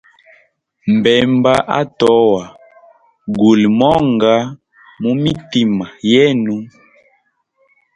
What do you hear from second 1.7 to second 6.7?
atowa, guli monga mumitima yenu?